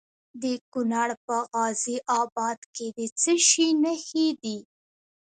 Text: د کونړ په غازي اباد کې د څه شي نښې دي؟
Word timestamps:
د 0.41 0.43
کونړ 0.73 1.09
په 1.25 1.37
غازي 1.53 1.97
اباد 2.21 2.59
کې 2.75 2.87
د 2.97 2.99
څه 3.19 3.33
شي 3.47 3.67
نښې 3.83 4.27
دي؟ 4.41 4.57